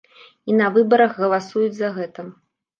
І 0.51 0.55
на 0.61 0.69
выбарах 0.77 1.13
галасуюць 1.21 1.71
за 1.79 1.95
гэта. 2.01 2.29